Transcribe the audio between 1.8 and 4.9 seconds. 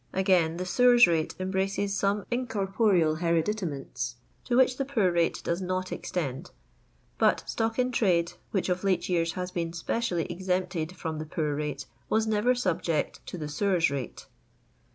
some incorporeal hereditaments to which the